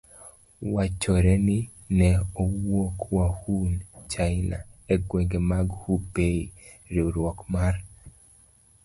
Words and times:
Wachore 0.73 1.33
ni 1.45 1.57
ne 1.97 2.09
owuok 2.41 2.97
Wuhan, 3.13 3.75
China, 4.11 4.57
e 4.93 4.95
gwenge 5.07 5.39
mag 5.49 5.67
Hubei: 5.81 6.41
Riwruok 6.93 7.39
mar 7.53 7.75